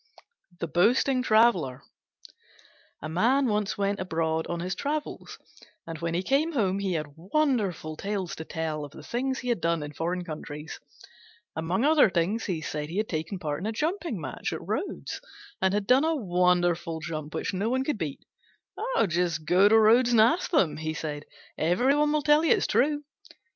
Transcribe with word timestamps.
THE 0.59 0.65
BOASTING 0.67 1.21
TRAVELLER 1.21 1.83
A 3.03 3.07
Man 3.07 3.45
once 3.45 3.77
went 3.77 3.99
abroad 3.99 4.47
on 4.47 4.59
his 4.59 4.73
travels, 4.73 5.37
and 5.85 5.99
when 5.99 6.15
he 6.15 6.23
came 6.23 6.53
home 6.53 6.79
he 6.79 6.93
had 6.93 7.05
wonderful 7.15 7.95
tales 7.95 8.35
to 8.37 8.43
tell 8.43 8.83
of 8.83 8.93
the 8.93 9.03
things 9.03 9.37
he 9.37 9.49
had 9.49 9.61
done 9.61 9.83
in 9.83 9.93
foreign 9.93 10.23
countries. 10.23 10.79
Among 11.55 11.85
other 11.85 12.09
things, 12.09 12.45
he 12.45 12.61
said 12.61 12.89
he 12.89 12.97
had 12.97 13.09
taken 13.09 13.37
part 13.37 13.59
in 13.59 13.67
a 13.67 13.71
jumping 13.71 14.19
match 14.19 14.51
at 14.53 14.67
Rhodes, 14.67 15.21
and 15.61 15.71
had 15.71 15.85
done 15.85 16.03
a 16.03 16.15
wonderful 16.15 16.99
jump 16.99 17.35
which 17.35 17.53
no 17.53 17.69
one 17.69 17.83
could 17.83 17.99
beat. 17.99 18.25
"Just 19.07 19.45
go 19.45 19.69
to 19.69 19.77
Rhodes 19.77 20.13
and 20.13 20.19
ask 20.21 20.49
them," 20.49 20.77
he 20.77 20.95
said; 20.95 21.25
"every 21.59 21.95
one 21.95 22.11
will 22.11 22.23
tell 22.23 22.43
you 22.43 22.53
it's 22.55 22.65
true." 22.65 23.03